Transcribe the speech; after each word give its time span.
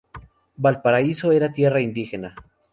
Valparaíso 0.57 1.31
era 1.31 1.53
tierra 1.53 1.79
indígena. 1.79 2.33